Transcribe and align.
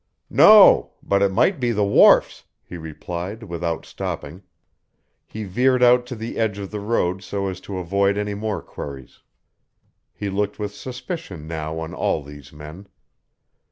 "No, 0.31 0.93
but 1.03 1.21
it 1.21 1.29
might 1.31 1.59
be 1.59 1.71
the 1.71 1.85
wharfs," 1.85 2.45
he 2.63 2.75
replied, 2.75 3.43
without 3.43 3.85
stopping. 3.85 4.41
He 5.27 5.43
veered 5.43 5.83
out 5.83 6.07
to 6.07 6.15
the 6.15 6.39
edge 6.39 6.57
of 6.57 6.71
the 6.71 6.79
road 6.79 7.21
so 7.21 7.47
as 7.49 7.61
to 7.61 7.77
avoid 7.77 8.17
any 8.17 8.33
more 8.33 8.63
queries. 8.63 9.19
He 10.11 10.27
looked 10.27 10.57
with 10.57 10.73
suspicion 10.73 11.45
now 11.45 11.77
on 11.77 11.93
all 11.93 12.23
these 12.23 12.51
men. 12.51 12.87